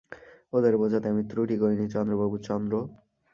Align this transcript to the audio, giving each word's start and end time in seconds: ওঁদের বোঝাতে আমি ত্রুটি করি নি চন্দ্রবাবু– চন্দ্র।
ওঁদের 0.53 0.73
বোঝাতে 0.77 1.07
আমি 1.09 1.23
ত্রুটি 1.29 1.55
করি 1.57 1.75
নি 1.75 1.85
চন্দ্রবাবু– 1.93 2.37
চন্দ্র। 2.47 2.73